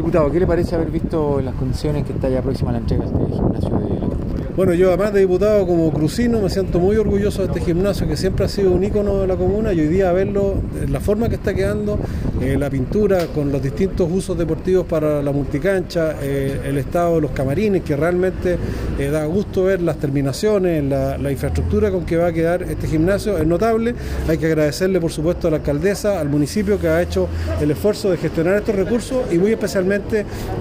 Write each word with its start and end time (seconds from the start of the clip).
Diputado, 0.00 0.32
¿qué 0.32 0.40
le 0.40 0.46
parece 0.46 0.76
haber 0.76 0.90
visto 0.90 1.42
las 1.42 1.54
condiciones 1.56 2.06
que 2.06 2.14
está 2.14 2.30
ya 2.30 2.40
próxima 2.40 2.70
a 2.70 2.72
la 2.72 2.78
entrega 2.78 3.04
del 3.04 3.34
gimnasio 3.34 3.68
de 3.68 4.00
la 4.00 4.10
bueno, 4.56 4.74
yo 4.74 4.88
además 4.88 5.14
de 5.14 5.20
diputado 5.20 5.66
como 5.66 5.90
crucino 5.92 6.40
me 6.40 6.50
siento 6.50 6.80
muy 6.80 6.96
orgulloso 6.96 7.40
de 7.40 7.46
este 7.46 7.60
gimnasio 7.60 8.06
que 8.06 8.16
siempre 8.16 8.44
ha 8.44 8.48
sido 8.48 8.72
un 8.72 8.82
ícono 8.84 9.20
de 9.20 9.26
la 9.26 9.36
comuna 9.36 9.72
y 9.72 9.80
hoy 9.80 9.86
día 9.86 10.12
verlo, 10.12 10.56
la 10.88 11.00
forma 11.00 11.28
que 11.28 11.36
está 11.36 11.54
quedando, 11.54 11.98
eh, 12.42 12.58
la 12.58 12.68
pintura 12.68 13.26
con 13.28 13.52
los 13.52 13.62
distintos 13.62 14.10
usos 14.12 14.36
deportivos 14.36 14.86
para 14.86 15.22
la 15.22 15.30
multicancha, 15.30 16.16
eh, 16.20 16.60
el 16.64 16.78
estado 16.78 17.14
de 17.14 17.20
los 17.22 17.30
camarines, 17.30 17.82
que 17.82 17.96
realmente 17.96 18.58
eh, 18.98 19.08
da 19.08 19.24
gusto 19.24 19.64
ver 19.64 19.80
las 19.80 19.96
terminaciones, 19.98 20.84
la, 20.84 21.30
infraestructura 21.30 21.90
con 21.90 22.04
que 22.04 22.16
va 22.16 22.26
a 22.26 22.32
quedar 22.32 22.62
este 22.64 22.88
gimnasio, 22.88 23.38
es 23.38 23.46
notable. 23.46 23.94
Hay 24.28 24.36
que 24.36 24.46
agradecerle 24.46 25.00
por 25.00 25.12
supuesto 25.12 25.48
a 25.48 25.52
la 25.52 25.58
alcaldesa, 25.58 26.20
al 26.20 26.28
municipio 26.28 26.78
que 26.78 26.88
ha 26.88 27.00
hecho 27.00 27.28
el 27.60 27.70
esfuerzo 27.70 28.10
de 28.10 28.16
gestionar 28.16 28.56
estos 28.56 28.74
recursos 28.74 29.32
y 29.32 29.38
muy 29.38 29.52
especialmente 29.52 29.89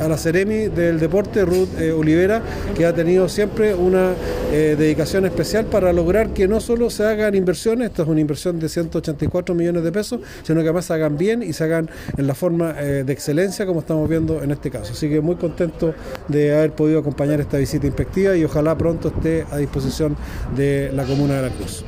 a 0.01 0.07
la 0.07 0.17
Ceremi 0.17 0.69
del 0.69 0.99
Deporte, 0.99 1.45
Ruth 1.45 1.69
Olivera, 1.95 2.41
que 2.75 2.85
ha 2.85 2.93
tenido 2.93 3.29
siempre 3.29 3.75
una 3.75 4.13
eh, 4.51 4.75
dedicación 4.77 5.25
especial 5.25 5.65
para 5.65 5.93
lograr 5.93 6.29
que 6.33 6.47
no 6.47 6.59
solo 6.59 6.89
se 6.89 7.05
hagan 7.05 7.35
inversiones, 7.35 7.89
esto 7.89 8.03
es 8.03 8.09
una 8.09 8.19
inversión 8.19 8.59
de 8.59 8.67
184 8.67 9.53
millones 9.53 9.83
de 9.83 9.91
pesos, 9.91 10.21
sino 10.43 10.61
que 10.61 10.67
además 10.67 10.85
se 10.85 10.93
hagan 10.93 11.17
bien 11.17 11.43
y 11.43 11.53
se 11.53 11.65
hagan 11.65 11.89
en 12.17 12.25
la 12.25 12.33
forma 12.33 12.75
eh, 12.79 13.03
de 13.05 13.13
excelencia 13.13 13.65
como 13.65 13.81
estamos 13.81 14.09
viendo 14.09 14.41
en 14.41 14.51
este 14.51 14.71
caso. 14.71 14.93
Así 14.93 15.09
que 15.09 15.21
muy 15.21 15.35
contento 15.35 15.93
de 16.27 16.55
haber 16.55 16.71
podido 16.71 16.99
acompañar 16.99 17.39
esta 17.39 17.57
visita 17.57 17.85
inspectiva 17.85 18.35
y 18.35 18.43
ojalá 18.43 18.77
pronto 18.77 19.09
esté 19.09 19.45
a 19.51 19.57
disposición 19.57 20.17
de 20.55 20.91
la 20.93 21.03
Comuna 21.03 21.35
de 21.35 21.49
la 21.49 21.55
Cruz 21.55 21.83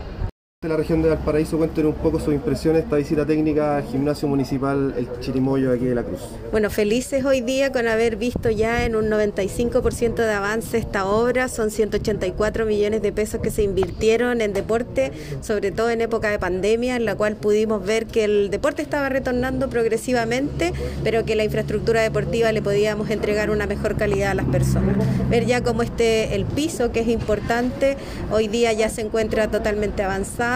de 0.64 0.70
la 0.70 0.78
región 0.78 1.02
de 1.02 1.10
Valparaíso, 1.10 1.58
cuenten 1.58 1.88
un 1.88 1.96
poco 1.96 2.20
sus 2.20 2.36
impresiones 2.36 2.84
esta 2.84 2.96
visita 2.96 3.26
técnica 3.26 3.78
al 3.78 3.84
gimnasio 3.84 4.28
municipal 4.28 4.94
El 4.96 5.10
Chirimoyo 5.20 5.72
aquí 5.72 5.86
de 5.86 5.96
la 5.96 6.04
Cruz. 6.04 6.20
Bueno, 6.52 6.70
felices 6.70 7.26
hoy 7.26 7.42
día 7.42 7.72
con 7.72 7.88
haber 7.88 8.16
visto 8.16 8.52
ya 8.52 8.86
en 8.86 8.96
un 8.96 9.10
95% 9.10 10.14
de 10.18 10.32
avance 10.32 10.78
esta 10.78 11.08
obra, 11.08 11.48
son 11.48 11.72
184 11.72 12.68
millones 12.68 13.02
de 13.02 13.12
pesos 13.12 13.42
que 13.42 13.50
se 13.50 13.64
invirtieron 13.64 14.40
en 14.40 14.54
deporte, 14.54 15.12
sobre 15.42 15.72
todo 15.72 15.90
en 15.90 16.00
época 16.00 16.30
de 16.30 16.38
pandemia, 16.38 16.96
en 16.96 17.06
la 17.06 17.16
cual 17.16 17.38
pudimos 17.38 17.84
ver 17.84 18.06
que 18.06 18.26
el 18.26 18.52
deporte 18.52 18.84
estaba 18.84 19.10
retornando 19.10 19.68
progresivamente, 19.68 20.74
pero 21.04 21.26
que 21.26 21.34
la 21.34 21.44
infraestructura 21.44 22.04
deportiva 22.04 22.52
le 22.52 22.62
podíamos 22.62 23.10
entregar 23.10 23.50
una 23.50 23.66
mejor 23.66 23.98
calidad 23.98 24.30
a 24.30 24.36
las 24.36 24.46
personas. 24.46 24.96
Ver 25.28 25.48
ya 25.48 25.64
cómo 25.64 25.82
este 25.82 26.36
el 26.36 26.46
piso, 26.46 26.92
que 26.92 27.00
es 27.00 27.08
importante, 27.08 27.98
hoy 28.32 28.48
día 28.48 28.72
ya 28.74 28.90
se 28.90 29.02
encuentra 29.02 29.50
totalmente 29.50 30.04
avanzado 30.04 30.51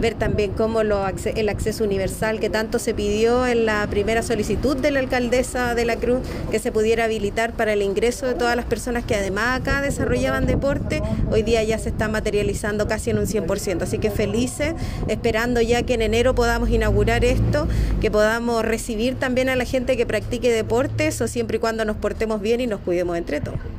ver 0.00 0.14
también 0.14 0.52
cómo 0.52 0.80
el 0.82 1.48
acceso 1.48 1.84
universal 1.84 2.40
que 2.40 2.50
tanto 2.50 2.78
se 2.78 2.94
pidió 2.94 3.46
en 3.46 3.66
la 3.66 3.86
primera 3.88 4.22
solicitud 4.22 4.76
de 4.76 4.90
la 4.90 5.00
alcaldesa 5.00 5.74
de 5.74 5.84
la 5.84 5.96
Cruz, 5.96 6.20
que 6.50 6.58
se 6.58 6.72
pudiera 6.72 7.04
habilitar 7.04 7.52
para 7.52 7.72
el 7.72 7.82
ingreso 7.82 8.26
de 8.26 8.34
todas 8.34 8.56
las 8.56 8.64
personas 8.64 9.04
que 9.04 9.14
además 9.14 9.60
acá 9.60 9.80
desarrollaban 9.80 10.46
deporte, 10.46 11.02
hoy 11.30 11.42
día 11.42 11.62
ya 11.62 11.78
se 11.78 11.88
está 11.88 12.08
materializando 12.08 12.86
casi 12.86 13.10
en 13.10 13.18
un 13.18 13.26
100%. 13.26 13.82
Así 13.82 13.98
que 13.98 14.10
felices, 14.10 14.74
esperando 15.08 15.60
ya 15.60 15.82
que 15.82 15.94
en 15.94 16.02
enero 16.02 16.34
podamos 16.34 16.70
inaugurar 16.70 17.24
esto, 17.24 17.66
que 18.00 18.10
podamos 18.10 18.64
recibir 18.64 19.16
también 19.16 19.48
a 19.48 19.56
la 19.56 19.64
gente 19.64 19.96
que 19.96 20.06
practique 20.06 20.52
deportes, 20.52 21.20
o 21.20 21.28
siempre 21.28 21.56
y 21.56 21.60
cuando 21.60 21.84
nos 21.84 21.96
portemos 21.96 22.40
bien 22.40 22.60
y 22.60 22.66
nos 22.66 22.80
cuidemos 22.80 23.16
entre 23.16 23.40
todos. 23.40 23.73